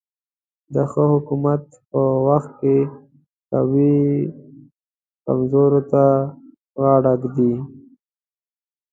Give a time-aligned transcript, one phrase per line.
[0.73, 2.77] د ښه حکومت په وخت کې
[3.51, 3.97] قوي
[5.25, 6.05] کمزورو ته
[6.81, 7.53] غاړه ږدي.